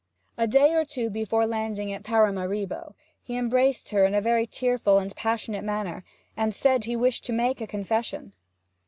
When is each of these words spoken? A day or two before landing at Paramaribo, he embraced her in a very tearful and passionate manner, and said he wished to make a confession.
A 0.35 0.47
day 0.47 0.73
or 0.73 0.83
two 0.83 1.11
before 1.11 1.45
landing 1.45 1.93
at 1.93 2.01
Paramaribo, 2.01 2.95
he 3.21 3.37
embraced 3.37 3.89
her 3.89 4.03
in 4.03 4.15
a 4.15 4.19
very 4.19 4.47
tearful 4.47 4.97
and 4.97 5.15
passionate 5.15 5.63
manner, 5.63 6.03
and 6.35 6.55
said 6.55 6.85
he 6.85 6.95
wished 6.95 7.23
to 7.25 7.31
make 7.33 7.61
a 7.61 7.67
confession. 7.67 8.33